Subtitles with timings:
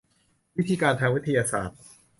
[0.57, 1.79] วิธีการทางวิทยาศาสตร์